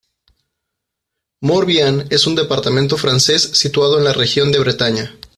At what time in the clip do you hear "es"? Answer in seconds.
2.09-2.25